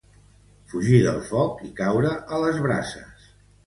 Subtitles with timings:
[0.71, 3.35] Fugir del foc i caure a les brases.